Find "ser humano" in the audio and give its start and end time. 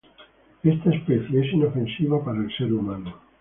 2.57-3.15